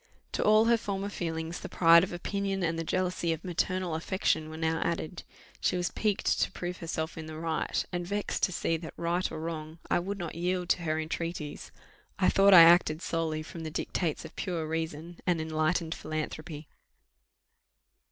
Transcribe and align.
To 0.31 0.43
all 0.43 0.65
her 0.65 0.77
former 0.79 1.09
feelings, 1.09 1.59
the 1.59 1.69
pride 1.69 2.03
of 2.03 2.11
opinion 2.11 2.63
and 2.63 2.79
the 2.79 2.83
jealousy 2.83 3.31
of 3.33 3.43
maternal 3.43 3.93
affection 3.93 4.49
were 4.49 4.57
now 4.57 4.81
added; 4.83 5.21
she 5.59 5.77
was 5.77 5.91
piqued 5.91 6.41
to 6.41 6.51
prove 6.51 6.77
herself 6.77 7.19
in 7.19 7.27
the 7.27 7.37
right, 7.37 7.85
and 7.91 8.03
vexed 8.07 8.41
to 8.45 8.51
see 8.51 8.77
that, 8.77 8.95
right 8.97 9.31
or 9.31 9.39
wrong, 9.39 9.77
I 9.91 9.99
would 9.99 10.17
not 10.17 10.33
yield 10.33 10.69
to 10.69 10.81
her 10.81 10.99
entreaties. 10.99 11.71
I 12.17 12.29
thought 12.29 12.51
I 12.55 12.63
acted 12.63 13.03
solely 13.03 13.43
from 13.43 13.59
the 13.61 13.69
dictates 13.69 14.25
of 14.25 14.35
pure 14.35 14.67
reason 14.67 15.19
and 15.27 15.39
enlightened 15.39 15.93
philanthropy. 15.93 16.67